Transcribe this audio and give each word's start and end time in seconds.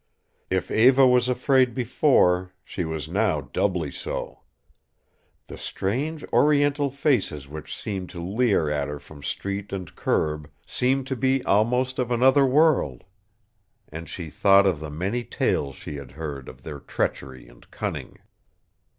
If 0.49 0.71
Eva 0.71 1.05
was 1.05 1.29
afraid 1.29 1.75
before 1.75 2.53
she 2.63 2.85
was 2.85 3.07
now 3.07 3.39
doubly 3.39 3.91
so. 3.91 4.39
The 5.45 5.59
strange 5.59 6.25
Oriental 6.33 6.89
faces 6.89 7.47
which 7.47 7.77
seemed 7.77 8.09
to 8.09 8.19
leer 8.19 8.67
at 8.67 8.87
her 8.87 8.97
from 8.97 9.21
street 9.21 9.71
and 9.71 9.95
curb 9.95 10.49
seemed 10.65 11.05
to 11.05 11.15
be 11.15 11.43
almost 11.45 11.99
of 11.99 12.09
another 12.09 12.47
world, 12.47 13.03
and 13.89 14.09
she 14.09 14.31
thought 14.31 14.65
of 14.65 14.79
the 14.79 14.89
many 14.89 15.23
tales 15.23 15.75
she 15.75 15.97
had 15.97 16.09
heard, 16.13 16.49
of 16.49 16.63
their 16.63 16.79
treachery 16.79 17.47
and 17.47 17.69
cunning. 17.69 18.17